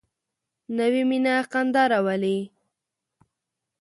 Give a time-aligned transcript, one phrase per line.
[0.77, 2.37] نوې مینه خندا راولي